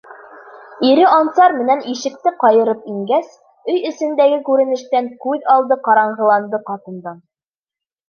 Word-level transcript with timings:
Ире 0.91 1.03
Ансар 1.17 1.53
менән 1.57 1.83
ишекте 1.91 2.31
ҡайырып 2.45 2.89
ингәс, 2.93 3.31
өй 3.75 3.87
эсендәге 3.93 4.43
күренештән 4.51 5.15
күҙ 5.29 5.49
алды 5.59 5.81
ҡараңғыланды 5.91 6.67
ҡатындың. 6.73 7.27